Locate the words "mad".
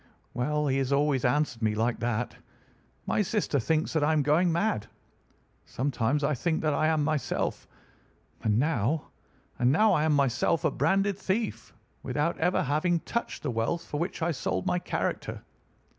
4.51-4.87